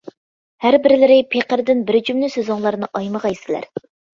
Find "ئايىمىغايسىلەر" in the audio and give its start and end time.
3.01-3.73